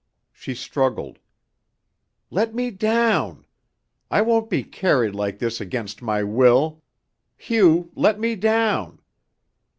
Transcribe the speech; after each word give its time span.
She 0.33 0.55
struggled. 0.55 1.19
"Let 2.31 2.55
me 2.55 2.71
down. 2.71 3.45
I 4.09 4.23
won't 4.23 4.49
be 4.49 4.63
carried 4.63 5.13
like 5.13 5.37
this 5.37 5.61
against 5.61 6.01
my 6.01 6.23
will. 6.23 6.81
Hugh, 7.37 7.91
let 7.93 8.19
me 8.19 8.35
down!" 8.35 8.99